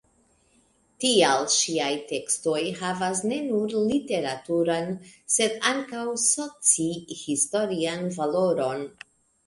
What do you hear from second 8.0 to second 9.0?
valoron.